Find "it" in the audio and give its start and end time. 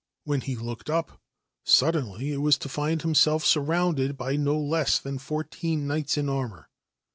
2.33-2.37